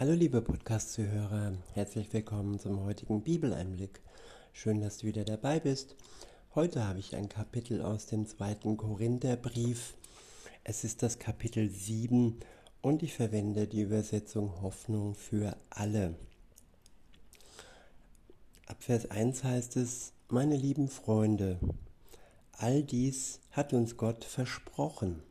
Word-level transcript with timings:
Hallo 0.00 0.12
liebe 0.12 0.40
Podcast-Zuhörer, 0.40 1.54
herzlich 1.74 2.12
willkommen 2.12 2.60
zum 2.60 2.84
heutigen 2.84 3.24
Bibeleinblick. 3.24 4.00
Schön, 4.52 4.80
dass 4.80 4.98
du 4.98 5.08
wieder 5.08 5.24
dabei 5.24 5.58
bist. 5.58 5.96
Heute 6.54 6.86
habe 6.86 7.00
ich 7.00 7.16
ein 7.16 7.28
Kapitel 7.28 7.82
aus 7.82 8.06
dem 8.06 8.24
zweiten 8.24 8.76
Korintherbrief. 8.76 9.96
Es 10.62 10.84
ist 10.84 11.02
das 11.02 11.18
Kapitel 11.18 11.68
7 11.68 12.38
und 12.80 13.02
ich 13.02 13.12
verwende 13.14 13.66
die 13.66 13.80
Übersetzung 13.80 14.62
Hoffnung 14.62 15.16
für 15.16 15.56
alle. 15.68 16.14
Ab 18.68 18.76
Vers 18.78 19.10
1 19.10 19.42
heißt 19.42 19.76
es, 19.78 20.12
meine 20.28 20.56
lieben 20.56 20.86
Freunde, 20.86 21.58
all 22.52 22.84
dies 22.84 23.40
hat 23.50 23.72
uns 23.72 23.96
Gott 23.96 24.22
versprochen. 24.22 25.24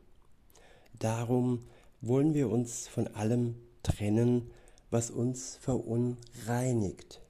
Darum 0.98 1.64
wollen 2.02 2.34
wir 2.34 2.50
uns 2.50 2.86
von 2.86 3.08
allem 3.08 3.54
trennen, 3.82 4.50
was 4.90 5.10
uns 5.10 5.56
verunreinigt. 5.56 7.20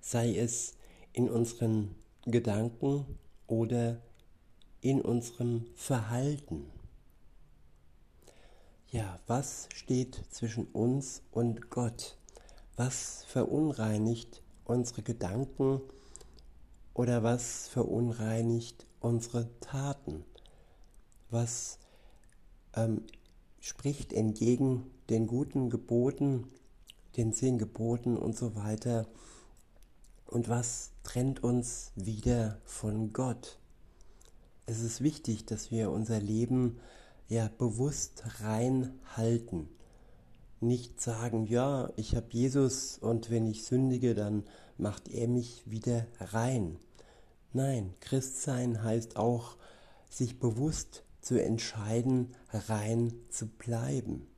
Sei 0.00 0.36
es 0.36 0.74
in 1.12 1.28
unseren 1.28 1.94
Gedanken 2.24 3.06
oder 3.46 4.00
in 4.80 5.00
unserem 5.00 5.66
Verhalten. 5.74 6.70
Ja, 8.90 9.18
was 9.26 9.68
steht 9.74 10.22
zwischen 10.30 10.66
uns 10.66 11.22
und 11.32 11.70
Gott? 11.70 12.16
Was 12.76 13.24
verunreinigt 13.24 14.42
unsere 14.64 15.02
Gedanken 15.02 15.80
oder 16.94 17.22
was 17.22 17.68
verunreinigt 17.68 18.86
unsere 19.00 19.48
Taten? 19.60 20.24
Was 21.30 21.78
ähm, 22.74 23.02
spricht 23.66 24.12
entgegen 24.12 24.88
den 25.10 25.26
guten 25.26 25.70
Geboten, 25.70 26.44
den 27.16 27.32
zehn 27.32 27.58
Geboten 27.58 28.16
und 28.16 28.36
so 28.36 28.54
weiter? 28.54 29.08
Und 30.24 30.48
was 30.48 30.92
trennt 31.02 31.42
uns 31.42 31.90
wieder 31.96 32.60
von 32.64 33.12
Gott? 33.12 33.58
Es 34.66 34.82
ist 34.82 35.00
wichtig, 35.00 35.46
dass 35.46 35.72
wir 35.72 35.90
unser 35.90 36.20
Leben 36.20 36.78
ja 37.28 37.50
bewusst 37.58 38.22
rein 38.40 39.00
halten. 39.16 39.68
Nicht 40.60 41.00
sagen, 41.00 41.46
ja, 41.46 41.90
ich 41.96 42.14
habe 42.14 42.28
Jesus 42.30 42.98
und 42.98 43.30
wenn 43.30 43.48
ich 43.48 43.64
sündige, 43.64 44.14
dann 44.14 44.44
macht 44.78 45.08
er 45.08 45.26
mich 45.26 45.68
wieder 45.68 46.06
rein. 46.20 46.78
Nein, 47.52 47.94
Christsein 47.98 48.84
heißt 48.84 49.16
auch, 49.16 49.56
sich 50.08 50.38
bewusst 50.38 51.02
zu 51.26 51.42
entscheiden, 51.42 52.36
rein 52.52 53.12
zu 53.30 53.48
bleiben. 53.48 54.28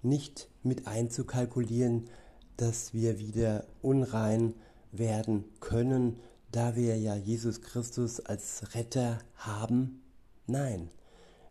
Nicht 0.00 0.48
mit 0.62 0.86
einzukalkulieren, 0.86 2.08
dass 2.56 2.94
wir 2.94 3.18
wieder 3.18 3.66
unrein 3.82 4.54
werden 4.90 5.44
können, 5.60 6.18
da 6.50 6.76
wir 6.76 6.96
ja 6.96 7.14
Jesus 7.14 7.60
Christus 7.60 8.20
als 8.20 8.74
Retter 8.74 9.18
haben. 9.34 10.00
Nein, 10.46 10.88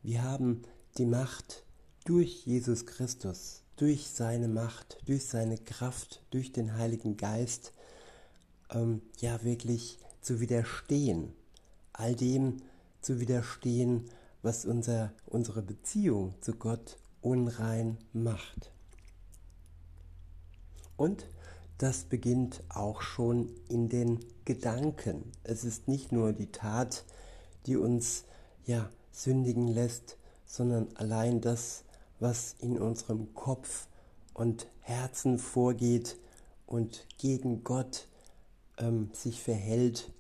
wir 0.01 0.23
haben 0.23 0.63
die 0.97 1.05
Macht 1.05 1.63
durch 2.05 2.47
Jesus 2.47 2.87
Christus, 2.87 3.61
durch 3.75 4.07
seine 4.09 4.47
Macht, 4.47 4.97
durch 5.05 5.27
seine 5.27 5.59
Kraft, 5.59 6.23
durch 6.31 6.51
den 6.51 6.79
Heiligen 6.79 7.15
Geist, 7.15 7.73
ähm, 8.71 9.03
ja 9.19 9.43
wirklich 9.43 9.99
zu 10.21 10.39
widerstehen, 10.39 11.35
all 11.93 12.15
dem 12.15 12.57
zu 13.01 13.19
widerstehen, 13.19 14.09
was 14.41 14.65
unser, 14.65 15.11
unsere 15.25 15.61
Beziehung 15.61 16.35
zu 16.41 16.53
Gott 16.53 16.97
unrein 17.21 17.97
macht. 18.13 18.71
Und 20.95 21.27
das 21.77 22.05
beginnt 22.05 22.63
auch 22.69 23.01
schon 23.01 23.49
in 23.69 23.89
den 23.89 24.19
Gedanken. 24.45 25.31
Es 25.43 25.63
ist 25.63 25.87
nicht 25.87 26.11
nur 26.11 26.33
die 26.33 26.51
Tat, 26.51 27.05
die 27.65 27.77
uns 27.77 28.23
ja 28.65 28.89
sündigen 29.11 29.67
lässt, 29.67 30.17
sondern 30.45 30.87
allein 30.95 31.41
das, 31.41 31.83
was 32.19 32.55
in 32.59 32.79
unserem 32.79 33.33
Kopf 33.35 33.87
und 34.33 34.67
Herzen 34.79 35.37
vorgeht 35.37 36.17
und 36.65 37.05
gegen 37.17 37.63
Gott 37.63 38.07
ähm, 38.77 39.11
sich 39.13 39.41
verhält, 39.41 40.11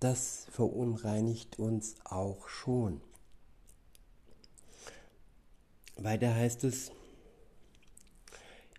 das 0.00 0.46
verunreinigt 0.50 1.58
uns 1.58 1.96
auch 2.04 2.48
schon. 2.48 3.00
Weiter 6.04 6.34
heißt 6.34 6.64
es, 6.64 6.90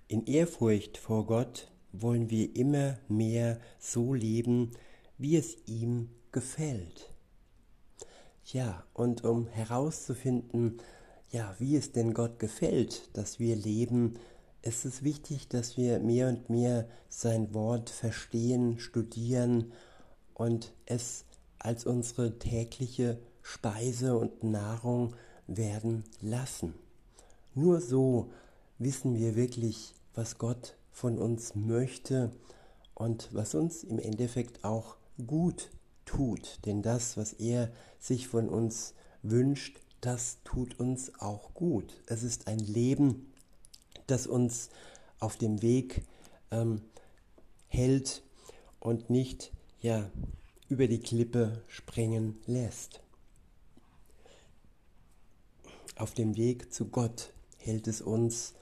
in 0.07 0.25
Ehrfurcht 0.25 0.97
vor 0.97 1.25
Gott 1.25 1.72
wollen 1.91 2.29
wir 2.29 2.56
immer 2.56 2.97
mehr 3.07 3.59
so 3.79 4.13
leben, 4.13 4.72
wie 5.17 5.38
es 5.38 5.57
ihm 5.66 6.09
gefällt. 6.31 7.13
Ja, 8.45 8.84
und 8.94 9.23
um 9.23 9.47
herauszufinden, 9.47 10.79
ja, 11.31 11.56
wie 11.59 11.78
es 11.78 11.91
denn 11.94 12.13
Gott 12.13 12.39
gefällt, 12.39 13.16
dass 13.16 13.40
wir 13.40 13.55
leben, 13.55 14.19
ist 14.61 14.85
es 14.85 15.03
wichtig, 15.03 15.47
dass 15.47 15.78
wir 15.78 16.00
mehr 16.00 16.28
und 16.28 16.50
mehr 16.50 16.88
sein 17.09 17.53
Wort 17.53 17.90
verstehen, 17.90 18.79
studieren 18.79 19.72
und 20.34 20.73
es 20.85 21.25
als 21.57 21.85
unsere 21.85 22.38
tägliche 22.38 23.19
Speise 23.41 24.17
und 24.17 24.44
Nahrung 24.44 25.16
werden 25.47 26.03
lassen. 26.22 26.73
Nur 27.56 27.81
so 27.81 28.31
wissen 28.80 29.16
wir 29.16 29.36
wirklich, 29.36 29.94
was 30.16 30.38
Gott 30.38 30.75
von 30.91 31.18
uns 31.18 31.56
möchte 31.56 32.31
und 32.96 33.30
was 33.31 33.56
uns 33.56 33.84
im 33.84 34.00
Endeffekt 34.00 34.64
auch 34.64 34.97
gut 35.28 35.69
tut. 36.06 36.59
Denn 36.66 36.81
das, 36.81 37.18
was 37.18 37.34
er 37.34 37.72
sich 38.00 38.28
von 38.28 38.50
uns 38.50 38.94
wünscht, 39.22 39.80
das 40.02 40.40
tut 40.44 40.80
uns 40.80 41.19
auch 41.19 41.53
gut. 41.53 42.02
Es 42.08 42.24
ist 42.24 42.47
ein 42.47 42.59
Leben, 42.59 43.31
das 44.08 44.28
uns 44.28 44.70
auf 45.20 45.38
dem 45.38 45.62
Weg 45.62 46.03
ähm, 46.52 46.81
hält 47.68 48.24
und 48.80 49.09
nicht 49.09 49.52
ja, 49.80 50.09
über 50.70 50.88
die 50.88 51.00
Klippe 51.00 51.62
springen 51.68 52.38
lässt. 52.46 53.02
Auf 55.96 56.14
dem 56.14 56.35
Weg 56.35 56.74
zu 56.74 56.85
Gott 56.85 57.31
hält 57.63 57.88
es 57.88 58.01
uns 58.01 58.53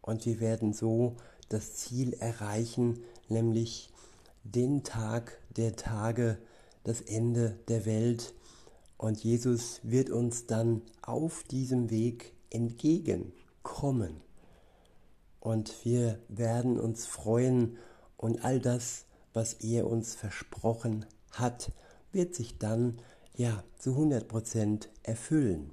und 0.00 0.26
wir 0.26 0.40
werden 0.40 0.72
so 0.72 1.16
das 1.48 1.74
Ziel 1.76 2.14
erreichen, 2.14 3.02
nämlich 3.28 3.90
den 4.44 4.84
Tag 4.84 5.38
der 5.56 5.76
Tage, 5.76 6.38
das 6.84 7.00
Ende 7.00 7.58
der 7.68 7.86
Welt. 7.86 8.34
Und 8.96 9.22
Jesus 9.22 9.80
wird 9.82 10.10
uns 10.10 10.46
dann 10.46 10.82
auf 11.02 11.44
diesem 11.44 11.90
Weg 11.90 12.32
entgegenkommen. 12.50 14.20
Und 15.40 15.84
wir 15.84 16.18
werden 16.28 16.78
uns 16.80 17.06
freuen 17.06 17.78
und 18.16 18.44
all 18.44 18.60
das, 18.60 19.04
was 19.32 19.54
er 19.54 19.86
uns 19.86 20.14
versprochen 20.14 21.06
hat, 21.30 21.70
wird 22.12 22.34
sich 22.34 22.58
dann 22.58 22.98
ja 23.34 23.62
zu 23.78 23.90
100% 23.90 24.88
erfüllen. 25.04 25.70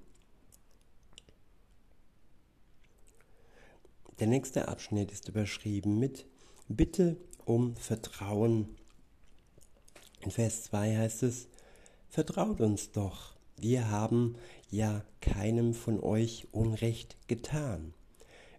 Der 4.20 4.28
nächste 4.28 4.70
Abschnitt 4.70 5.12
ist 5.12 5.28
überschrieben 5.28 6.00
mit 6.00 6.26
Bitte 6.70 7.18
um 7.44 7.76
Vertrauen. 7.76 8.78
In 10.22 10.31
Vers 10.31 10.64
2 10.64 10.96
heißt 10.96 11.24
es, 11.24 11.50
Vertraut 12.08 12.62
uns 12.62 12.92
doch, 12.92 13.36
wir 13.58 13.90
haben 13.90 14.38
ja 14.70 15.04
keinem 15.20 15.74
von 15.74 16.00
euch 16.00 16.48
Unrecht 16.54 17.18
getan. 17.28 17.94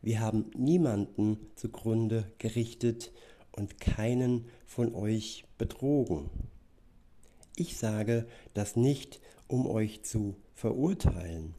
Wir 0.03 0.21
haben 0.21 0.51
niemanden 0.55 1.39
zugrunde 1.55 2.31
gerichtet 2.37 3.11
und 3.51 3.81
keinen 3.81 4.49
von 4.67 4.95
euch 4.95 5.47
betrogen. 5.57 6.29
Ich 7.57 7.79
sage 7.79 8.27
das 8.53 8.77
nicht, 8.77 9.21
um 9.49 9.67
euch 9.67 10.03
zu 10.03 10.37
verurteilen, 10.53 11.55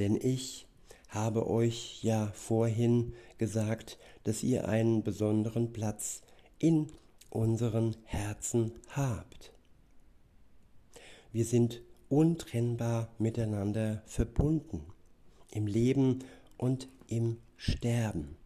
denn 0.00 0.16
ich 0.16 0.66
habe 1.10 1.48
euch 1.48 2.02
ja 2.02 2.32
vorhin 2.34 3.14
gesagt, 3.38 3.98
dass 4.24 4.42
ihr 4.42 4.68
einen 4.68 5.02
besonderen 5.02 5.72
Platz 5.72 6.22
in 6.58 6.88
unseren 7.30 7.96
Herzen 8.04 8.72
habt. 8.90 9.52
Wir 11.32 11.44
sind 11.44 11.82
untrennbar 12.08 13.08
miteinander 13.18 14.02
verbunden, 14.06 14.84
im 15.52 15.66
Leben 15.66 16.24
und 16.56 16.88
im 17.06 17.38
Sterben. 17.56 18.36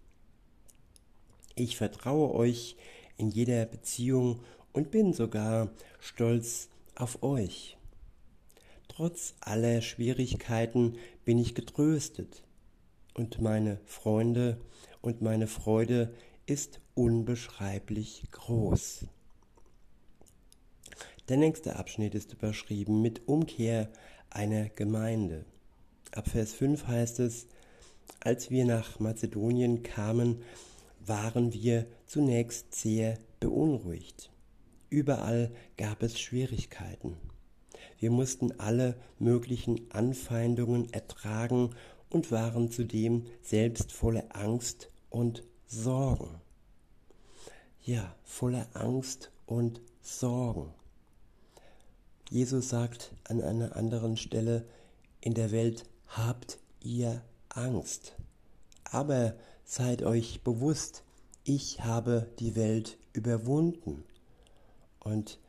Ich 1.54 1.76
vertraue 1.76 2.34
euch 2.34 2.76
in 3.16 3.30
jeder 3.30 3.64
Beziehung 3.64 4.40
und 4.72 4.90
bin 4.90 5.12
sogar 5.12 5.70
stolz 6.00 6.68
auf 6.94 7.22
euch. 7.22 7.78
Trotz 8.88 9.34
aller 9.40 9.80
Schwierigkeiten 9.82 10.96
bin 11.24 11.38
ich 11.38 11.54
getröstet, 11.54 12.42
und 13.14 13.40
meine 13.40 13.78
Freunde 13.86 14.60
und 15.00 15.22
meine 15.22 15.46
Freude 15.46 16.12
ist 16.46 16.80
unbeschreiblich 16.94 18.24
groß. 18.30 19.06
Der 21.28 21.36
nächste 21.38 21.76
Abschnitt 21.76 22.14
ist 22.14 22.34
überschrieben 22.34 23.00
mit 23.00 23.26
Umkehr 23.26 23.88
einer 24.28 24.68
Gemeinde. 24.68 25.46
Ab 26.12 26.28
Vers 26.28 26.52
5 26.52 26.86
heißt 26.86 27.20
es, 27.20 27.46
als 28.20 28.50
wir 28.50 28.66
nach 28.66 29.00
Mazedonien 29.00 29.82
kamen, 29.82 30.42
waren 31.06 31.52
wir 31.52 31.86
zunächst 32.06 32.74
sehr 32.74 33.18
beunruhigt. 33.40 34.30
Überall 34.90 35.50
gab 35.76 36.02
es 36.02 36.20
Schwierigkeiten. 36.20 37.16
Wir 37.98 38.10
mussten 38.10 38.58
alle 38.60 38.96
möglichen 39.18 39.90
Anfeindungen 39.90 40.92
ertragen 40.92 41.74
und 42.14 42.30
waren 42.30 42.70
zudem 42.70 43.26
selbst 43.42 43.90
voller 43.90 44.24
Angst 44.30 44.88
und 45.10 45.42
Sorgen. 45.66 46.40
Ja, 47.82 48.14
voller 48.22 48.68
Angst 48.72 49.32
und 49.46 49.80
Sorgen. 50.00 50.72
Jesus 52.30 52.68
sagt 52.68 53.12
an 53.24 53.42
einer 53.42 53.74
anderen 53.74 54.16
Stelle, 54.16 54.64
in 55.20 55.34
der 55.34 55.50
Welt 55.50 55.84
habt 56.06 56.58
ihr 56.80 57.20
Angst. 57.48 58.14
Aber 58.84 59.34
seid 59.64 60.02
euch 60.02 60.42
bewusst, 60.42 61.02
ich 61.42 61.80
habe 61.82 62.28
die 62.38 62.54
Welt 62.54 62.96
überwunden. 63.12 64.04
Und 65.00 65.40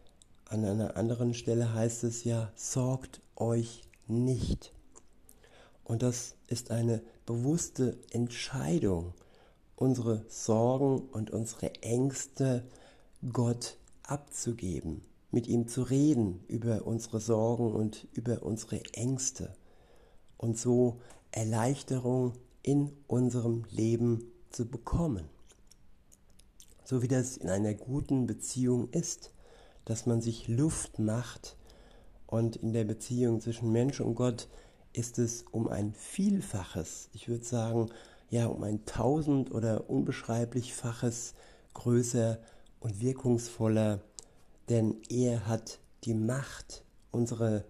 an 0.45 0.65
einer 0.65 0.97
anderen 0.97 1.35
Stelle 1.35 1.75
heißt 1.75 2.03
es 2.05 2.23
ja, 2.23 2.51
sorgt 2.55 3.21
euch 3.35 3.83
nicht. 4.07 4.74
Und 5.85 6.01
das 6.01 6.35
ist 6.47 6.71
eine 6.71 7.01
bewusste 7.25 7.97
Entscheidung, 8.09 9.13
unsere 9.75 10.25
Sorgen 10.27 11.07
und 11.09 11.31
unsere 11.31 11.73
Ängste 11.83 12.65
Gott 13.31 13.77
abzugeben, 14.03 15.03
mit 15.31 15.47
ihm 15.47 15.67
zu 15.67 15.83
reden 15.83 16.43
über 16.47 16.85
unsere 16.85 17.19
Sorgen 17.19 17.71
und 17.73 18.07
über 18.13 18.43
unsere 18.43 18.83
Ängste 18.93 19.55
und 20.37 20.57
so 20.57 20.99
Erleichterung 21.31 22.33
in 22.63 22.91
unserem 23.07 23.63
Leben 23.69 24.31
zu 24.49 24.65
bekommen. 24.67 25.29
So 26.83 27.03
wie 27.03 27.07
das 27.07 27.37
in 27.37 27.49
einer 27.49 27.73
guten 27.75 28.25
Beziehung 28.25 28.89
ist, 28.89 29.31
dass 29.85 30.07
man 30.07 30.21
sich 30.21 30.47
Luft 30.47 30.97
macht 30.97 31.57
und 32.25 32.55
in 32.55 32.73
der 32.73 32.85
Beziehung 32.85 33.39
zwischen 33.39 33.71
Mensch 33.71 34.01
und 34.01 34.15
Gott 34.15 34.47
ist 34.95 35.19
es 35.19 35.43
um 35.51 35.67
ein 35.67 35.93
Vielfaches, 35.93 37.09
ich 37.13 37.27
würde 37.27 37.43
sagen, 37.43 37.89
ja, 38.29 38.47
um 38.47 38.63
ein 38.63 38.85
tausend 38.85 39.51
oder 39.51 39.89
unbeschreiblichfaches 39.89 41.33
größer 41.73 42.39
und 42.79 43.01
wirkungsvoller, 43.01 44.01
denn 44.69 44.95
er 45.09 45.47
hat 45.47 45.79
die 46.05 46.13
Macht, 46.13 46.83
unsere, 47.11 47.65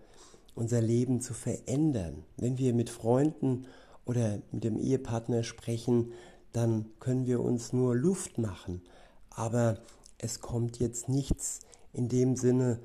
unser 0.54 0.82
Leben 0.82 1.20
zu 1.22 1.34
verändern. 1.34 2.24
Wenn 2.38 2.58
wir 2.58 2.74
mit 2.74 2.90
Freunden 2.90 3.66
oder 4.06 4.40
mit 4.52 4.64
dem 4.64 4.78
Ehepartner 4.78 5.44
sprechen, 5.44 6.14
dann 6.54 6.86
können 7.00 7.26
wir 7.26 7.42
uns 7.42 7.74
nur 7.74 7.96
Luft 7.96 8.38
machen. 8.38 8.82
Aber 9.30 9.80
es 10.18 10.40
kommt 10.40 10.80
jetzt 10.80 11.10
nichts 11.10 11.60
in 11.92 12.08
dem 12.08 12.36
Sinne, 12.36 12.80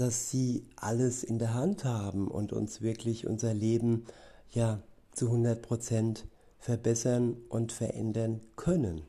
dass 0.00 0.30
sie 0.30 0.64
alles 0.76 1.22
in 1.22 1.38
der 1.38 1.52
Hand 1.52 1.84
haben 1.84 2.26
und 2.26 2.54
uns 2.54 2.80
wirklich 2.80 3.26
unser 3.26 3.52
Leben 3.52 4.06
ja 4.50 4.82
zu 5.12 5.26
100 5.26 5.60
Prozent 5.60 6.26
verbessern 6.58 7.36
und 7.50 7.70
verändern 7.70 8.40
können. 8.56 9.02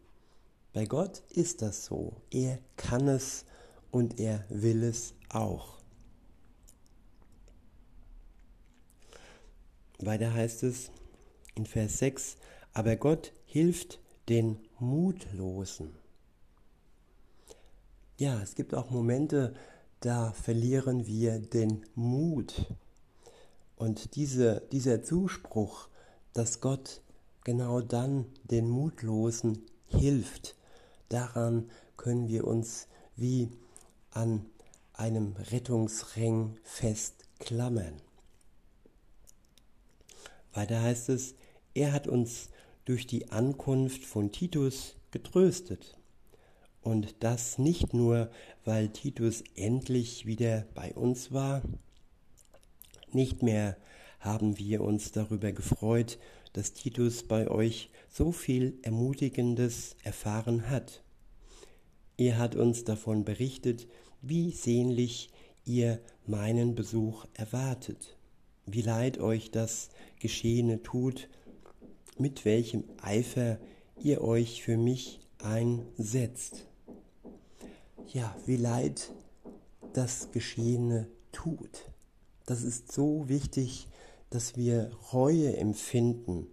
Bei 0.74 0.86
Gott 0.86 1.24
ist 1.30 1.62
das 1.62 1.86
so. 1.86 2.18
Er 2.30 2.60
kann 2.76 3.08
es 3.08 3.46
und 3.90 4.20
er 4.20 4.44
will 4.50 4.84
es 4.84 5.14
auch. 5.30 5.78
Weiter 10.00 10.34
heißt 10.34 10.64
es 10.64 10.92
in 11.56 11.66
Vers 11.66 12.00
6, 12.00 12.36
aber 12.74 12.98
Gott 12.98 13.32
hilft 13.46 14.00
den 14.28 14.58
Mutlosen. 14.80 15.92
Ja, 18.18 18.42
es 18.42 18.56
gibt 18.56 18.76
auch 18.76 18.90
Momente, 18.90 19.54
da 20.02 20.34
verlieren 20.34 21.06
wir 21.06 21.40
den 21.40 21.86
Mut. 21.96 22.66
Und 23.76 24.16
diese, 24.16 24.62
dieser 24.72 25.04
Zuspruch, 25.04 25.88
dass 26.34 26.60
Gott 26.60 27.02
genau 27.44 27.82
dann 27.82 28.26
den 28.44 28.70
Mutlosen 28.70 29.66
hilft, 29.88 30.56
daran 31.10 31.70
können 31.98 32.28
wir 32.28 32.46
uns 32.46 32.88
wie 33.16 33.50
an 34.12 34.46
einem 34.94 35.36
Rettungsring 35.52 36.58
festklammern. 36.64 38.02
Weiter 40.54 40.82
heißt 40.82 41.10
es, 41.10 41.36
er 41.74 41.94
hat 41.94 42.08
uns 42.08 42.50
durch 42.86 43.08
die 43.08 43.32
Ankunft 43.32 44.04
von 44.04 44.32
Titus 44.32 44.96
getröstet. 45.12 45.98
Und 46.82 47.16
das 47.20 47.60
nicht 47.60 47.94
nur, 47.94 48.32
weil 48.66 48.90
Titus 48.90 49.44
endlich 49.56 50.26
wieder 50.26 50.66
bei 50.74 50.94
uns 50.94 51.32
war. 51.32 51.62
Nicht 53.12 53.44
mehr 53.44 53.78
haben 54.20 54.58
wir 54.58 54.82
uns 54.82 55.12
darüber 55.12 55.52
gefreut, 55.52 56.18
dass 56.54 56.74
Titus 56.74 57.24
bei 57.24 57.50
euch 57.50 57.90
so 58.10 58.32
viel 58.32 58.80
Ermutigendes 58.82 59.96
erfahren 60.04 60.70
hat. 60.70 61.04
Er 62.18 62.38
hat 62.38 62.56
uns 62.56 62.84
davon 62.84 63.26
berichtet, 63.26 63.88
wie 64.22 64.52
sehnlich 64.52 65.30
ihr 65.66 66.00
meinen 66.26 66.76
Besuch 66.76 67.26
erwartet, 67.34 68.18
wie 68.66 68.82
leid 68.82 69.20
euch 69.20 69.52
das 69.52 69.90
Geschehene 70.20 70.82
tut, 70.84 71.30
mit 72.18 72.46
welchem 72.46 72.84
Eifer 73.02 73.60
ihr 74.00 74.22
euch 74.22 74.64
für 74.64 74.78
mich 74.78 75.20
einsetzt 75.40 76.71
ja, 78.08 78.36
wie 78.46 78.58
leid 78.58 79.12
das 79.94 80.32
Geschehene 80.32 81.08
tut. 81.32 81.92
Das 82.46 82.64
ist 82.64 82.92
so 82.92 83.28
wichtig, 83.30 83.88
dass 84.30 84.56
wir 84.56 84.92
Reue 85.14 85.56
empfinden 85.58 86.48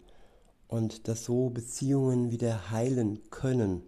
und 0.66 1.08
dass 1.08 1.24
so 1.24 1.50
Beziehungen 1.50 2.30
wieder 2.30 2.70
heilen 2.70 3.20
können. 3.30 3.82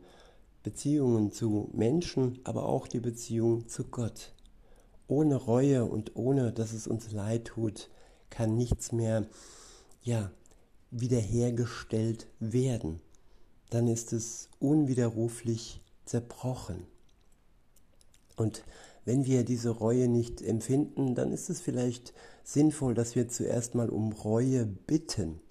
Beziehungen 0.62 1.32
zu 1.32 1.70
Menschen, 1.72 2.38
aber 2.44 2.66
auch 2.66 2.86
die 2.86 3.00
Beziehung 3.00 3.68
zu 3.68 3.84
Gott. 3.84 4.32
Ohne 5.08 5.36
Reue 5.36 5.84
und 5.84 6.16
ohne, 6.16 6.52
dass 6.52 6.72
es 6.72 6.86
uns 6.86 7.12
leid 7.12 7.46
tut, 7.46 7.90
kann 8.28 8.56
nichts 8.56 8.92
mehr, 8.92 9.26
ja, 10.02 10.30
wiederhergestellt 10.90 12.26
werden. 12.38 13.00
Dann 13.70 13.86
ist 13.88 14.12
es 14.12 14.48
unwiderruflich 14.58 15.80
zerbrochen. 16.04 16.86
Und 18.40 18.64
wenn 19.04 19.26
wir 19.26 19.44
diese 19.44 19.68
Reue 19.68 20.08
nicht 20.08 20.40
empfinden, 20.40 21.14
dann 21.14 21.30
ist 21.30 21.50
es 21.50 21.60
vielleicht 21.60 22.14
sinnvoll, 22.42 22.94
dass 22.94 23.14
wir 23.14 23.28
zuerst 23.28 23.74
mal 23.74 23.90
um 23.90 24.12
Reue 24.12 24.64
bitten, 24.64 25.42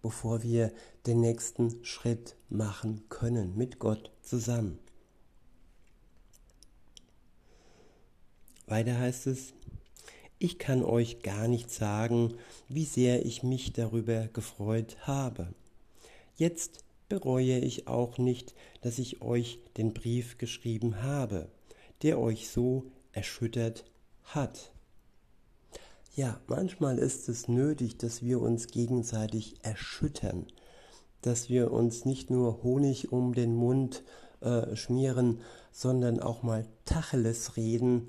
bevor 0.00 0.44
wir 0.44 0.70
den 1.06 1.20
nächsten 1.20 1.84
Schritt 1.84 2.36
machen 2.48 3.02
können 3.08 3.56
mit 3.56 3.80
Gott 3.80 4.12
zusammen. 4.22 4.78
Weiter 8.68 8.96
heißt 8.96 9.26
es, 9.26 9.52
ich 10.38 10.60
kann 10.60 10.84
euch 10.84 11.22
gar 11.22 11.48
nicht 11.48 11.72
sagen, 11.72 12.34
wie 12.68 12.84
sehr 12.84 13.26
ich 13.26 13.42
mich 13.42 13.72
darüber 13.72 14.28
gefreut 14.28 14.98
habe. 15.00 15.52
Jetzt 16.36 16.84
bereue 17.08 17.58
ich 17.58 17.88
auch 17.88 18.18
nicht, 18.18 18.54
dass 18.82 19.00
ich 19.00 19.20
euch 19.20 19.58
den 19.76 19.94
Brief 19.94 20.38
geschrieben 20.38 21.02
habe 21.02 21.48
der 22.02 22.18
euch 22.18 22.48
so 22.48 22.90
erschüttert 23.12 23.84
hat. 24.24 24.72
Ja, 26.14 26.40
manchmal 26.46 26.98
ist 26.98 27.28
es 27.28 27.48
nötig, 27.48 27.98
dass 27.98 28.22
wir 28.22 28.40
uns 28.40 28.68
gegenseitig 28.68 29.56
erschüttern, 29.62 30.46
dass 31.20 31.50
wir 31.50 31.72
uns 31.72 32.04
nicht 32.04 32.30
nur 32.30 32.62
Honig 32.62 33.12
um 33.12 33.34
den 33.34 33.54
Mund 33.54 34.02
äh, 34.40 34.74
schmieren, 34.76 35.40
sondern 35.72 36.20
auch 36.20 36.42
mal 36.42 36.66
Tacheles 36.84 37.56
reden 37.56 38.08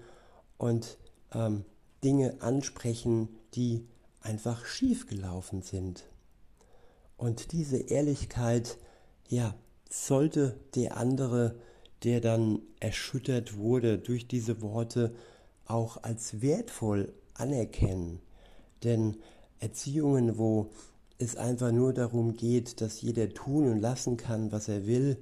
und 0.57 0.97
ähm, 1.33 1.65
Dinge 2.03 2.41
ansprechen, 2.41 3.29
die 3.55 3.85
einfach 4.21 4.65
schiefgelaufen 4.65 5.61
sind. 5.61 6.03
Und 7.17 7.51
diese 7.51 7.77
Ehrlichkeit, 7.77 8.77
ja, 9.27 9.55
sollte 9.89 10.59
der 10.75 10.97
andere 10.97 11.55
der 12.03 12.21
dann 12.21 12.61
erschüttert 12.79 13.57
wurde 13.57 13.97
durch 13.97 14.27
diese 14.27 14.61
Worte, 14.61 15.13
auch 15.65 16.03
als 16.03 16.41
wertvoll 16.41 17.13
anerkennen. 17.33 18.19
Denn 18.83 19.17
Erziehungen, 19.59 20.37
wo 20.37 20.69
es 21.17 21.35
einfach 21.35 21.71
nur 21.71 21.93
darum 21.93 22.37
geht, 22.37 22.79
dass 22.81 23.01
jeder 23.01 23.29
tun 23.29 23.69
und 23.69 23.79
lassen 23.79 24.17
kann, 24.17 24.51
was 24.51 24.67
er 24.67 24.85
will, 24.85 25.17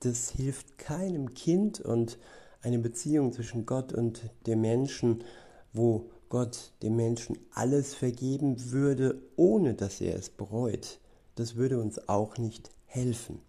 das 0.00 0.30
hilft 0.30 0.78
keinem 0.78 1.34
Kind 1.34 1.80
und 1.80 2.18
eine 2.62 2.78
Beziehung 2.78 3.32
zwischen 3.32 3.66
Gott 3.66 3.92
und 3.92 4.22
dem 4.46 4.60
Menschen, 4.60 5.24
wo 5.72 6.10
Gott 6.28 6.72
dem 6.82 6.96
Menschen 6.96 7.38
alles 7.52 7.94
vergeben 7.94 8.72
würde, 8.72 9.20
ohne 9.36 9.74
dass 9.74 10.00
er 10.00 10.16
es 10.16 10.30
bereut, 10.30 10.98
das 11.34 11.56
würde 11.56 11.80
uns 11.80 12.08
auch 12.08 12.38
nicht 12.38 12.70
helfen. 12.86 13.40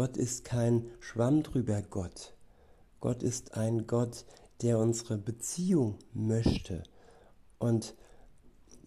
Gott 0.00 0.16
ist 0.16 0.44
kein 0.44 0.86
Schwamm 0.98 1.42
drüber 1.42 1.82
Gott. 1.82 2.32
Gott 3.00 3.22
ist 3.22 3.52
ein 3.58 3.86
Gott, 3.86 4.24
der 4.62 4.78
unsere 4.78 5.18
Beziehung 5.18 5.98
möchte. 6.14 6.84
Und 7.58 7.94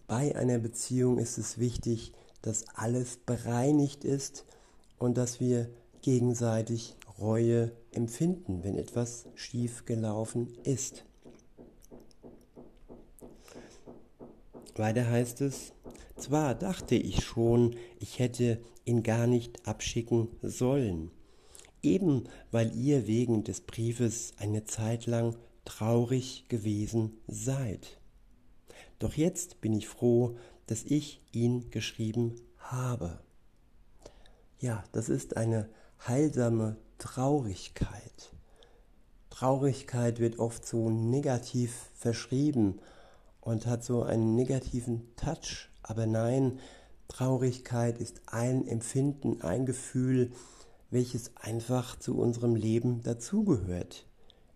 bei 0.08 0.34
einer 0.34 0.58
Beziehung 0.58 1.18
ist 1.18 1.38
es 1.38 1.58
wichtig, 1.58 2.14
dass 2.42 2.64
alles 2.74 3.16
bereinigt 3.16 4.02
ist 4.02 4.44
und 4.98 5.16
dass 5.16 5.38
wir 5.38 5.70
gegenseitig 6.02 6.96
Reue 7.16 7.70
empfinden, 7.92 8.64
wenn 8.64 8.76
etwas 8.76 9.26
schief 9.36 9.84
gelaufen 9.84 10.48
ist. 10.64 11.04
Weiter 14.74 15.08
heißt 15.08 15.42
es, 15.42 15.74
zwar 16.16 16.54
dachte 16.54 16.94
ich 16.94 17.24
schon, 17.24 17.76
ich 17.98 18.18
hätte 18.18 18.60
ihn 18.84 19.02
gar 19.02 19.26
nicht 19.26 19.66
abschicken 19.66 20.28
sollen, 20.42 21.10
eben 21.82 22.24
weil 22.50 22.74
ihr 22.76 23.06
wegen 23.06 23.44
des 23.44 23.60
Briefes 23.60 24.32
eine 24.38 24.64
Zeit 24.64 25.06
lang 25.06 25.36
traurig 25.64 26.44
gewesen 26.48 27.18
seid. 27.26 27.98
Doch 28.98 29.14
jetzt 29.14 29.60
bin 29.60 29.72
ich 29.72 29.88
froh, 29.88 30.36
dass 30.66 30.84
ich 30.84 31.20
ihn 31.32 31.70
geschrieben 31.70 32.36
habe. 32.58 33.18
Ja, 34.60 34.84
das 34.92 35.08
ist 35.08 35.36
eine 35.36 35.68
heilsame 36.06 36.76
Traurigkeit. 36.98 38.32
Traurigkeit 39.30 40.20
wird 40.20 40.38
oft 40.38 40.64
so 40.64 40.90
negativ 40.90 41.90
verschrieben 41.94 42.80
und 43.44 43.66
hat 43.66 43.84
so 43.84 44.02
einen 44.02 44.34
negativen 44.34 45.14
Touch, 45.16 45.68
aber 45.82 46.06
nein, 46.06 46.58
Traurigkeit 47.08 47.98
ist 47.98 48.22
ein 48.26 48.66
Empfinden, 48.66 49.42
ein 49.42 49.66
Gefühl, 49.66 50.32
welches 50.90 51.36
einfach 51.36 51.98
zu 51.98 52.16
unserem 52.16 52.56
Leben 52.56 53.02
dazugehört. 53.02 54.06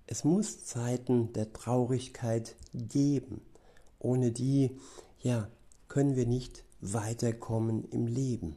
Es 0.06 0.24
muss 0.24 0.64
Zeiten 0.64 1.32
der 1.34 1.52
Traurigkeit 1.52 2.56
geben. 2.72 3.42
Ohne 3.98 4.32
die, 4.32 4.78
ja, 5.20 5.48
können 5.88 6.16
wir 6.16 6.26
nicht 6.26 6.64
weiterkommen 6.80 7.84
im 7.90 8.06
Leben. 8.06 8.56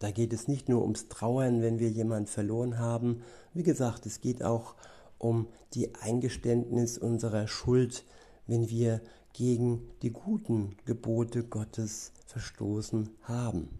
Da 0.00 0.10
geht 0.10 0.32
es 0.32 0.48
nicht 0.48 0.68
nur 0.68 0.82
ums 0.82 1.08
Trauern, 1.08 1.62
wenn 1.62 1.78
wir 1.78 1.90
jemanden 1.90 2.26
verloren 2.26 2.78
haben. 2.78 3.22
Wie 3.52 3.62
gesagt, 3.62 4.06
es 4.06 4.20
geht 4.20 4.42
auch 4.42 4.74
um 5.18 5.46
die 5.74 5.94
Eingeständnis 5.94 6.98
unserer 6.98 7.46
Schuld, 7.46 8.04
wenn 8.50 8.68
wir 8.68 9.00
gegen 9.32 9.88
die 10.02 10.10
guten 10.10 10.76
Gebote 10.84 11.44
Gottes 11.44 12.12
verstoßen 12.26 13.08
haben. 13.22 13.78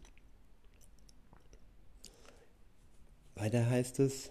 Weiter 3.34 3.68
heißt 3.68 3.98
es, 3.98 4.30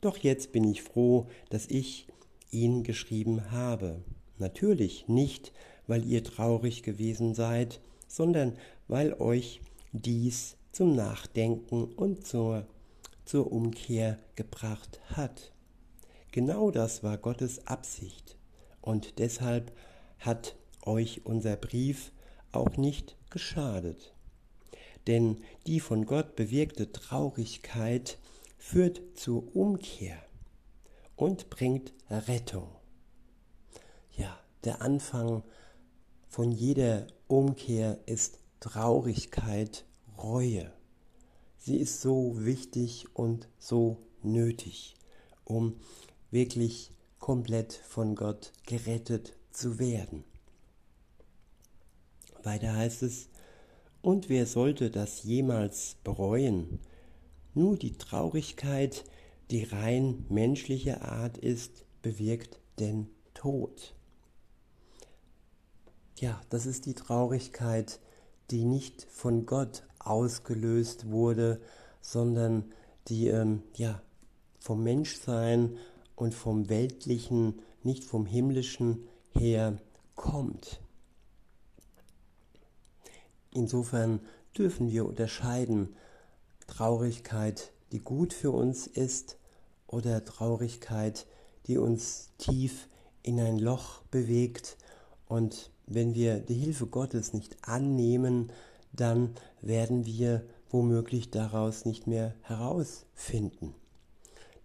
doch 0.00 0.16
jetzt 0.16 0.50
bin 0.50 0.64
ich 0.64 0.82
froh, 0.82 1.28
dass 1.50 1.68
ich 1.68 2.08
ihn 2.50 2.82
geschrieben 2.82 3.52
habe. 3.52 4.02
Natürlich 4.38 5.06
nicht, 5.06 5.52
weil 5.86 6.04
ihr 6.04 6.24
traurig 6.24 6.82
gewesen 6.82 7.32
seid, 7.32 7.80
sondern 8.08 8.58
weil 8.88 9.14
euch 9.14 9.60
dies 9.92 10.56
zum 10.72 10.96
Nachdenken 10.96 11.84
und 11.84 12.26
zur, 12.26 12.66
zur 13.24 13.52
Umkehr 13.52 14.18
gebracht 14.34 15.00
hat. 15.10 15.52
Genau 16.32 16.72
das 16.72 17.04
war 17.04 17.16
Gottes 17.16 17.64
Absicht 17.68 18.36
und 18.82 19.18
deshalb 19.18 19.72
hat 20.18 20.56
euch 20.84 21.24
unser 21.24 21.56
Brief 21.56 22.12
auch 22.52 22.76
nicht 22.76 23.16
geschadet. 23.30 24.14
Denn 25.06 25.38
die 25.66 25.80
von 25.80 26.04
Gott 26.04 26.36
bewirkte 26.36 26.92
Traurigkeit 26.92 28.18
führt 28.58 29.00
zur 29.14 29.56
Umkehr 29.56 30.22
und 31.16 31.50
bringt 31.50 31.92
Rettung. 32.10 32.68
Ja, 34.12 34.38
der 34.64 34.82
Anfang 34.82 35.42
von 36.28 36.52
jeder 36.52 37.06
Umkehr 37.26 37.98
ist 38.06 38.38
Traurigkeit 38.60 39.84
Reue. 40.18 40.72
Sie 41.58 41.76
ist 41.76 42.00
so 42.00 42.44
wichtig 42.44 43.06
und 43.14 43.48
so 43.58 43.98
nötig, 44.22 44.94
um 45.44 45.80
wirklich 46.30 46.92
komplett 47.22 47.72
von 47.72 48.16
Gott 48.16 48.52
gerettet 48.66 49.32
zu 49.52 49.78
werden. 49.78 50.24
Weiter 52.42 52.74
heißt 52.74 53.04
es, 53.04 53.28
und 54.02 54.28
wer 54.28 54.44
sollte 54.44 54.90
das 54.90 55.22
jemals 55.22 55.96
bereuen? 56.02 56.80
Nur 57.54 57.76
die 57.76 57.96
Traurigkeit, 57.96 59.04
die 59.52 59.62
rein 59.62 60.26
menschliche 60.30 61.02
Art 61.02 61.38
ist, 61.38 61.84
bewirkt 62.02 62.58
den 62.80 63.08
Tod. 63.34 63.94
Ja, 66.18 66.40
das 66.50 66.66
ist 66.66 66.86
die 66.86 66.94
Traurigkeit, 66.94 68.00
die 68.50 68.64
nicht 68.64 69.06
von 69.08 69.46
Gott 69.46 69.84
ausgelöst 70.00 71.08
wurde, 71.08 71.60
sondern 72.00 72.72
die 73.06 73.28
ähm, 73.28 73.62
ja, 73.74 74.02
vom 74.58 74.82
Menschsein 74.82 75.78
und 76.22 76.34
vom 76.34 76.68
Weltlichen, 76.68 77.58
nicht 77.82 78.04
vom 78.04 78.26
Himmlischen 78.26 79.08
her 79.32 79.76
kommt. 80.14 80.80
Insofern 83.50 84.20
dürfen 84.56 84.92
wir 84.92 85.04
unterscheiden 85.04 85.96
Traurigkeit, 86.68 87.72
die 87.90 87.98
gut 87.98 88.32
für 88.32 88.52
uns 88.52 88.86
ist, 88.86 89.36
oder 89.88 90.24
Traurigkeit, 90.24 91.26
die 91.66 91.76
uns 91.76 92.30
tief 92.38 92.88
in 93.24 93.40
ein 93.40 93.58
Loch 93.58 94.02
bewegt. 94.12 94.76
Und 95.26 95.72
wenn 95.86 96.14
wir 96.14 96.38
die 96.38 96.54
Hilfe 96.54 96.86
Gottes 96.86 97.32
nicht 97.32 97.56
annehmen, 97.66 98.52
dann 98.92 99.34
werden 99.60 100.06
wir 100.06 100.46
womöglich 100.70 101.32
daraus 101.32 101.84
nicht 101.84 102.06
mehr 102.06 102.36
herausfinden. 102.42 103.74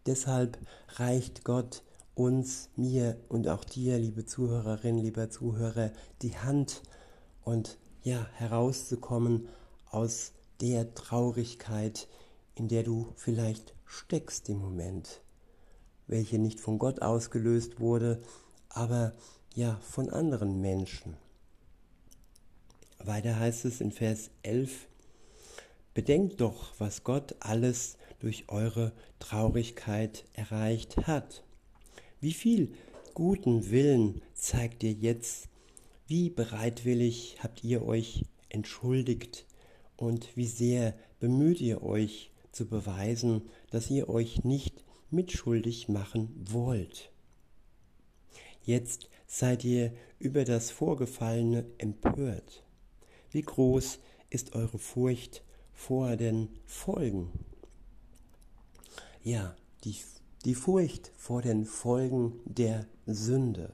Deshalb 0.07 0.57
reicht 0.95 1.43
Gott 1.43 1.83
uns, 2.15 2.69
mir 2.75 3.17
und 3.27 3.47
auch 3.47 3.63
dir, 3.63 3.99
liebe 3.99 4.25
Zuhörerin, 4.25 4.97
lieber 4.97 5.29
Zuhörer, 5.29 5.91
die 6.21 6.37
Hand 6.37 6.81
und 7.43 7.77
ja, 8.03 8.25
herauszukommen 8.33 9.49
aus 9.91 10.31
der 10.61 10.93
Traurigkeit, 10.95 12.07
in 12.55 12.69
der 12.69 12.83
du 12.83 13.13
vielleicht 13.15 13.75
steckst 13.85 14.49
im 14.49 14.59
Moment, 14.59 15.21
welche 16.07 16.39
nicht 16.39 16.59
von 16.59 16.79
Gott 16.79 17.01
ausgelöst 17.01 17.79
wurde, 17.79 18.21
aber 18.69 19.13
ja 19.53 19.77
von 19.81 20.09
anderen 20.09 20.61
Menschen. 20.61 21.17
Weiter 22.99 23.37
heißt 23.37 23.65
es 23.65 23.81
in 23.81 23.91
Vers 23.91 24.31
11, 24.41 24.87
Bedenkt 25.93 26.41
doch, 26.41 26.73
was 26.77 27.03
Gott 27.03 27.35
alles 27.39 27.97
durch 28.19 28.45
eure 28.47 28.93
Traurigkeit 29.19 30.25
erreicht 30.33 31.07
hat. 31.07 31.43
Wie 32.19 32.33
viel 32.33 32.73
guten 33.13 33.69
Willen 33.69 34.21
zeigt 34.33 34.83
ihr 34.83 34.93
jetzt? 34.93 35.49
Wie 36.07 36.29
bereitwillig 36.29 37.37
habt 37.43 37.63
ihr 37.63 37.85
euch 37.85 38.25
entschuldigt? 38.49 39.45
Und 39.95 40.35
wie 40.35 40.47
sehr 40.47 40.95
bemüht 41.19 41.59
ihr 41.59 41.83
euch 41.83 42.31
zu 42.51 42.67
beweisen, 42.67 43.49
dass 43.71 43.89
ihr 43.89 44.09
euch 44.09 44.43
nicht 44.43 44.83
mitschuldig 45.09 45.89
machen 45.89 46.29
wollt? 46.49 47.11
Jetzt 48.63 49.09
seid 49.27 49.63
ihr 49.63 49.93
über 50.19 50.43
das 50.43 50.71
Vorgefallene 50.71 51.65
empört. 51.77 52.63
Wie 53.31 53.41
groß 53.41 53.99
ist 54.29 54.55
eure 54.55 54.77
Furcht 54.77 55.43
vor 55.73 56.15
den 56.15 56.49
Folgen? 56.65 57.31
Ja, 59.27 59.53
die, 59.83 59.93
die 60.45 60.55
Furcht 60.55 61.11
vor 61.17 61.41
den 61.41 61.65
Folgen 61.65 62.39
der 62.45 62.85
Sünde. 63.05 63.73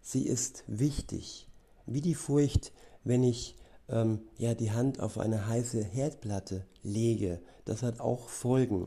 Sie 0.00 0.28
ist 0.28 0.62
wichtig, 0.68 1.48
wie 1.86 2.00
die 2.00 2.14
Furcht, 2.14 2.70
wenn 3.02 3.24
ich 3.24 3.56
ähm, 3.88 4.20
ja 4.38 4.54
die 4.54 4.70
Hand 4.70 5.00
auf 5.00 5.18
eine 5.18 5.48
heiße 5.48 5.82
Herdplatte 5.82 6.64
lege. 6.84 7.40
Das 7.64 7.82
hat 7.82 7.98
auch 7.98 8.28
Folgen, 8.28 8.86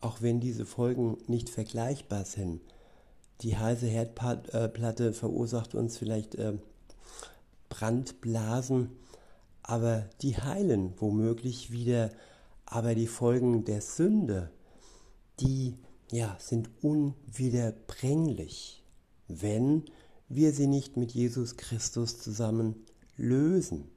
auch 0.00 0.22
wenn 0.22 0.38
diese 0.38 0.64
Folgen 0.64 1.18
nicht 1.26 1.50
vergleichbar 1.50 2.24
sind. 2.24 2.60
Die 3.40 3.58
heiße 3.58 3.88
Herdplatte 3.88 5.12
verursacht 5.12 5.74
uns 5.74 5.98
vielleicht 5.98 6.36
äh, 6.36 6.52
Brandblasen, 7.68 8.90
aber 9.64 10.08
die 10.22 10.36
heilen 10.36 10.92
womöglich 10.98 11.72
wieder, 11.72 12.12
aber 12.64 12.94
die 12.94 13.08
Folgen 13.08 13.64
der 13.64 13.80
Sünde, 13.80 14.52
die 15.40 15.76
ja, 16.10 16.36
sind 16.40 16.68
unwiederbringlich, 16.82 18.82
wenn 19.28 19.84
wir 20.28 20.52
sie 20.52 20.66
nicht 20.66 20.96
mit 20.96 21.12
Jesus 21.12 21.56
Christus 21.56 22.20
zusammen 22.20 22.74
lösen. 23.16 23.88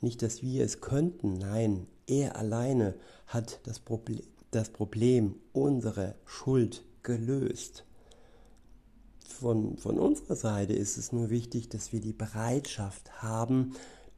Nicht, 0.00 0.22
dass 0.22 0.42
wir 0.42 0.64
es 0.64 0.80
könnten, 0.80 1.34
nein, 1.34 1.86
er 2.06 2.36
alleine 2.36 2.94
hat 3.26 3.60
das 3.64 3.80
Problem, 3.80 4.22
das 4.50 4.70
Problem 4.70 5.36
unserer 5.52 6.14
Schuld 6.26 6.84
gelöst. 7.02 7.84
Von, 9.26 9.78
von 9.78 9.98
unserer 9.98 10.36
Seite 10.36 10.74
ist 10.74 10.96
es 10.96 11.12
nur 11.12 11.30
wichtig, 11.30 11.68
dass 11.68 11.92
wir 11.92 12.00
die 12.00 12.12
Bereitschaft 12.12 13.22
haben, 13.22 13.74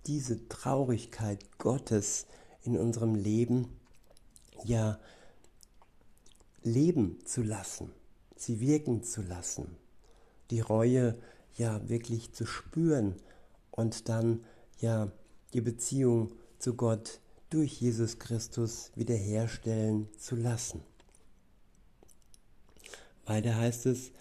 diese 0.06 0.46
Traurigkeit 0.48 1.58
Gottes 1.58 2.26
in 2.62 2.76
unserem 2.76 3.14
Leben 3.14 3.68
ja 4.64 4.98
leben 6.66 7.18
zu 7.24 7.42
lassen, 7.42 7.92
sie 8.36 8.60
wirken 8.60 9.02
zu 9.02 9.22
lassen, 9.22 9.76
die 10.50 10.60
Reue 10.60 11.16
ja 11.56 11.88
wirklich 11.88 12.32
zu 12.32 12.44
spüren 12.44 13.14
und 13.70 14.08
dann 14.08 14.44
ja 14.80 15.10
die 15.54 15.60
Beziehung 15.62 16.32
zu 16.58 16.74
Gott 16.74 17.20
durch 17.50 17.80
Jesus 17.80 18.18
Christus 18.18 18.90
wiederherstellen 18.94 20.08
zu 20.18 20.36
lassen. 20.36 20.82
Weiter 23.24 23.56
heißt 23.56 23.86
es, 23.86 24.12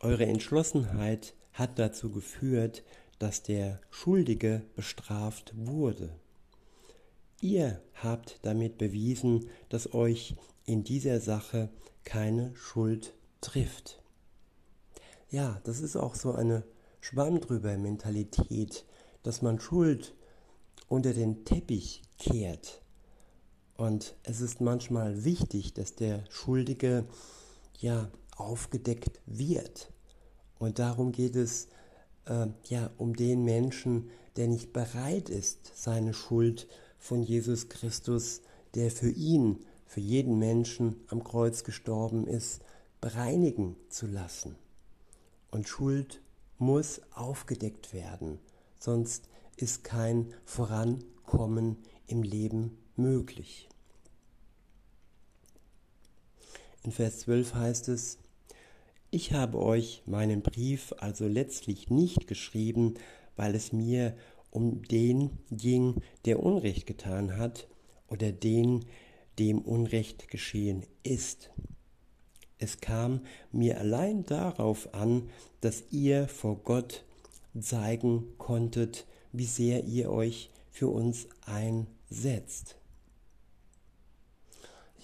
eure 0.00 0.26
Entschlossenheit 0.26 1.34
hat 1.52 1.78
dazu 1.78 2.10
geführt, 2.10 2.82
dass 3.18 3.42
der 3.42 3.80
Schuldige 3.90 4.62
bestraft 4.74 5.52
wurde. 5.56 6.10
Ihr 7.40 7.80
habt 7.94 8.38
damit 8.42 8.78
bewiesen, 8.78 9.48
dass 9.68 9.94
euch 9.94 10.36
in 10.64 10.84
dieser 10.84 11.20
Sache 11.20 11.70
keine 12.04 12.54
Schuld 12.56 13.14
trifft. 13.40 14.02
Ja, 15.30 15.60
das 15.64 15.80
ist 15.80 15.96
auch 15.96 16.14
so 16.14 16.32
eine 16.32 16.64
Schwamm 17.00 17.40
drüber 17.40 17.76
Mentalität, 17.78 18.84
dass 19.22 19.42
man 19.42 19.58
Schuld 19.58 20.14
unter 20.88 21.14
den 21.14 21.44
Teppich 21.44 22.02
kehrt. 22.18 22.82
Und 23.76 24.14
es 24.22 24.40
ist 24.40 24.60
manchmal 24.60 25.24
wichtig, 25.24 25.74
dass 25.74 25.94
der 25.94 26.24
Schuldige 26.30 27.06
ja 27.78 28.10
aufgedeckt 28.36 29.20
wird. 29.26 29.90
Und 30.58 30.78
darum 30.78 31.12
geht 31.12 31.34
es 31.34 31.68
äh, 32.26 32.46
ja 32.68 32.90
um 32.98 33.16
den 33.16 33.44
Menschen, 33.44 34.10
der 34.36 34.48
nicht 34.48 34.72
bereit 34.72 35.28
ist, 35.28 35.72
seine 35.74 36.14
Schuld 36.14 36.68
von 36.98 37.22
Jesus 37.22 37.68
Christus, 37.68 38.42
der 38.74 38.90
für 38.90 39.10
ihn 39.10 39.64
für 39.92 40.00
jeden 40.00 40.38
Menschen 40.38 40.96
am 41.08 41.22
Kreuz 41.22 41.64
gestorben 41.64 42.26
ist, 42.26 42.62
bereinigen 43.02 43.76
zu 43.90 44.06
lassen. 44.06 44.56
Und 45.50 45.68
Schuld 45.68 46.22
muss 46.56 47.02
aufgedeckt 47.14 47.92
werden, 47.92 48.38
sonst 48.80 49.28
ist 49.58 49.84
kein 49.84 50.32
Vorankommen 50.46 51.76
im 52.06 52.22
Leben 52.22 52.78
möglich. 52.96 53.68
In 56.84 56.90
Vers 56.90 57.18
12 57.18 57.54
heißt 57.54 57.88
es, 57.88 58.18
ich 59.10 59.34
habe 59.34 59.58
euch 59.58 60.04
meinen 60.06 60.40
Brief 60.40 60.94
also 61.00 61.26
letztlich 61.26 61.90
nicht 61.90 62.26
geschrieben, 62.26 62.94
weil 63.36 63.54
es 63.54 63.74
mir 63.74 64.16
um 64.50 64.84
den 64.84 65.38
ging, 65.50 65.96
der 66.24 66.42
Unrecht 66.42 66.86
getan 66.86 67.36
hat, 67.36 67.68
oder 68.08 68.32
den, 68.32 68.86
dem 69.38 69.60
Unrecht 69.60 70.28
geschehen 70.28 70.84
ist. 71.02 71.50
Es 72.58 72.80
kam 72.80 73.20
mir 73.50 73.78
allein 73.80 74.24
darauf 74.24 74.94
an, 74.94 75.30
dass 75.60 75.84
ihr 75.90 76.28
vor 76.28 76.56
Gott 76.56 77.04
zeigen 77.58 78.38
konntet, 78.38 79.06
wie 79.32 79.46
sehr 79.46 79.84
ihr 79.84 80.10
euch 80.10 80.50
für 80.70 80.88
uns 80.88 81.26
einsetzt. 81.44 82.76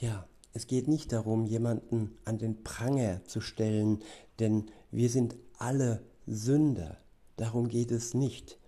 Ja, 0.00 0.28
es 0.52 0.66
geht 0.66 0.88
nicht 0.88 1.12
darum, 1.12 1.46
jemanden 1.46 2.16
an 2.24 2.38
den 2.38 2.62
Pranger 2.62 3.24
zu 3.24 3.40
stellen, 3.40 4.00
denn 4.38 4.70
wir 4.90 5.10
sind 5.10 5.36
alle 5.58 6.02
Sünder. 6.26 6.98
Darum 7.36 7.68
geht 7.68 7.90
es 7.90 8.14
nicht. 8.14 8.58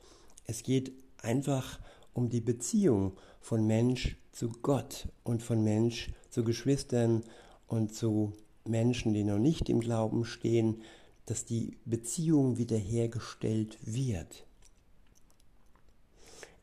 Es 0.47 0.63
geht 0.63 0.93
einfach 1.23 1.79
um 2.13 2.29
die 2.29 2.41
Beziehung 2.41 3.17
von 3.41 3.67
Mensch 3.67 4.17
zu 4.33 4.51
Gott 4.63 5.09
und 5.25 5.43
von 5.43 5.63
Mensch 5.63 6.11
zu 6.31 6.45
Geschwistern 6.45 7.25
und 7.67 7.95
zu 7.95 8.33
Menschen, 8.65 9.15
die 9.15 9.25
noch 9.25 9.39
nicht 9.39 9.69
im 9.69 9.81
Glauben 9.81 10.25
stehen, 10.25 10.83
dass 11.27 11.45
die 11.45 11.77
Beziehung 11.85 12.59
wiederhergestellt 12.59 13.79
wird. 13.83 14.47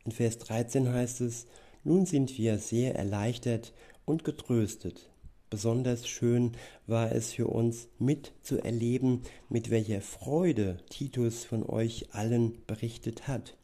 In 0.04 0.12
Vers 0.12 0.38
13 0.38 0.88
heißt 0.88 1.20
es, 1.20 1.46
nun 1.84 2.06
sind 2.06 2.36
wir 2.38 2.58
sehr 2.58 2.94
erleichtert 2.94 3.72
und 4.04 4.24
getröstet. 4.24 5.10
Besonders 5.50 6.06
schön 6.06 6.52
war 6.86 7.12
es 7.12 7.32
für 7.32 7.46
uns 7.46 7.88
mitzuerleben, 7.98 9.22
mit 9.48 9.70
welcher 9.70 10.02
Freude 10.02 10.78
Titus 10.90 11.44
von 11.44 11.62
euch 11.64 12.12
allen 12.12 12.62
berichtet 12.66 13.26
hat. 13.26 13.56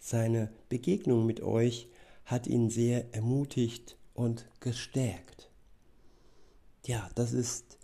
Seine 0.00 0.50
Begegnung 0.68 1.26
mit 1.26 1.42
euch 1.42 1.88
hat 2.30 2.46
ihn 2.46 2.70
sehr 2.70 3.12
ermutigt 3.12 3.96
und 4.14 4.46
gestärkt. 4.60 5.50
Ja, 6.86 7.08
das 7.16 7.32
ist 7.32 7.78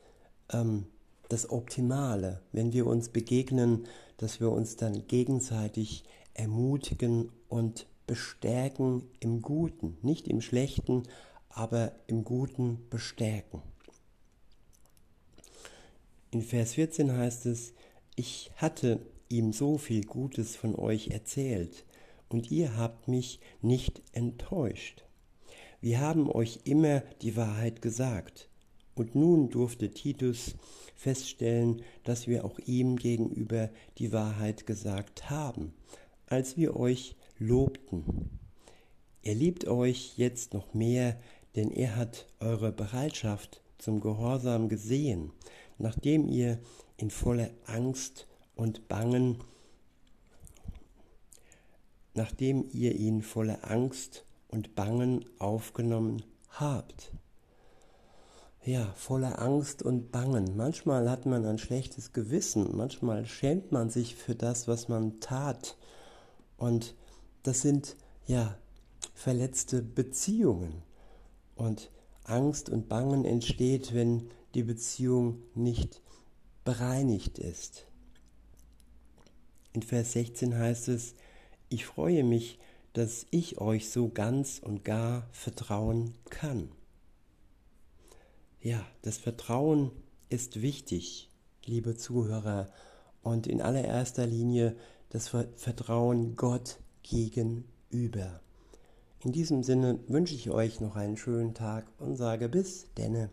ähm, 0.53 0.87
das 1.29 1.51
Optimale, 1.51 2.41
wenn 2.53 2.73
wir 2.73 2.87
uns 2.87 3.09
begegnen, 3.09 3.87
dass 4.19 4.39
wir 4.39 4.51
uns 4.51 4.77
dann 4.77 5.07
gegenseitig 5.09 6.05
ermutigen 6.35 7.33
und 7.49 7.87
bestärken 8.07 9.03
im 9.19 9.43
Guten, 9.43 9.99
nicht 10.03 10.29
im 10.29 10.41
Schlechten, 10.41 11.03
aber 11.49 11.93
im 12.07 12.23
Guten 12.23 12.87
bestärken. 12.89 13.63
In 16.31 16.43
Vers 16.43 16.75
14 16.75 17.13
heißt 17.13 17.47
es, 17.47 17.73
ich 18.15 18.53
hatte 18.57 19.01
ihm 19.29 19.53
so 19.53 19.77
viel 19.77 20.05
Gutes 20.05 20.55
von 20.55 20.77
euch 20.77 21.09
erzählt, 21.09 21.85
und 22.29 22.51
ihr 22.51 22.77
habt 22.77 23.09
mich 23.09 23.41
nicht 23.63 24.03
enttäuscht. 24.13 25.05
Wir 25.81 26.01
haben 26.01 26.31
euch 26.31 26.61
immer 26.65 27.01
die 27.23 27.37
Wahrheit 27.37 27.83
gesagt. 27.83 28.49
Und 28.95 29.15
nun 29.15 29.51
durfte 29.51 29.91
Titus 29.91 30.57
feststellen, 30.97 31.83
dass 32.03 32.27
wir 32.27 32.45
auch 32.45 32.59
ihm 32.61 32.97
gegenüber 32.97 33.71
die 33.99 34.11
Wahrheit 34.11 34.67
gesagt 34.67 35.29
haben, 35.29 35.75
als 36.27 36.57
wir 36.57 36.77
euch 36.77 37.15
lobten. 37.39 38.31
Er 39.23 39.35
liebt 39.35 39.67
euch 39.67 40.17
jetzt 40.17 40.55
noch 40.55 40.73
mehr, 40.73 41.21
denn 41.57 41.71
er 41.71 41.97
hat 41.97 42.27
eure 42.41 42.73
Bereitschaft 42.73 43.63
zum 43.77 44.01
Gehorsam 44.01 44.69
gesehen, 44.69 45.33
nachdem 45.79 46.27
ihr 46.27 46.59
in 46.97 47.11
voller 47.11 47.51
Angst 47.67 48.27
und 48.55 48.89
Bangen 48.89 49.39
nachdem 52.17 52.69
ihr 52.73 52.95
ihn 52.95 53.23
voller 53.23 53.71
Angst 53.71 54.25
und 54.49 54.75
Bangen 54.75 55.25
aufgenommen 55.39 56.23
habt. 56.51 57.13
Ja, 58.65 58.93
voller 58.97 59.41
Angst 59.41 59.83
und 59.83 60.11
Bangen. 60.11 60.57
Manchmal 60.57 61.09
hat 61.09 61.25
man 61.25 61.45
ein 61.45 61.59
schlechtes 61.59 62.13
Gewissen, 62.13 62.77
manchmal 62.77 63.25
schämt 63.27 63.71
man 63.71 63.91
sich 63.91 64.17
für 64.17 64.35
das, 64.35 64.67
was 64.67 64.89
man 64.89 65.21
tat. 65.21 65.77
Und 66.57 66.97
das 67.45 67.63
sind 67.63 67.97
ja 68.27 68.57
verletzte 69.15 69.83
Beziehungen. 69.83 70.83
Und 71.55 71.91
Angst 72.25 72.69
und 72.69 72.89
Bangen 72.89 73.25
entsteht, 73.25 73.95
wenn 73.95 74.31
die 74.55 74.65
Beziehung 74.65 75.43
nicht 75.55 76.03
bereinigt 76.65 77.39
ist. 77.39 77.87
In 79.73 79.83
Vers 79.83 80.13
16 80.13 80.59
heißt 80.59 80.89
es, 80.89 81.15
ich 81.69 81.87
freue 81.87 82.25
mich, 82.25 82.59
dass 82.93 83.27
ich 83.31 83.59
euch 83.61 83.91
so 83.91 84.09
ganz 84.09 84.61
und 84.63 84.85
gar 84.85 85.29
vertrauen 85.33 86.15
kann. 86.31 86.71
Ja, 88.61 88.85
das 89.03 89.19
Vertrauen 89.19 89.91
ist 90.29 90.63
wichtig, 90.63 91.31
liebe 91.65 91.97
Zuhörer, 91.97 92.69
und 93.23 93.47
in 93.47 93.61
allererster 93.61 94.27
Linie 94.27 94.77
das 95.11 95.29
Vertrauen 95.29 96.37
Gott 96.37 96.79
gegenüber. 97.03 98.41
In 99.25 99.33
diesem 99.33 99.63
Sinne 99.63 99.99
wünsche 100.07 100.35
ich 100.35 100.51
euch 100.51 100.81
noch 100.81 100.95
einen 100.95 101.17
schönen 101.17 101.53
Tag 101.53 101.87
und 101.99 102.17
sage 102.17 102.49
bis 102.49 102.93
denne. 102.95 103.31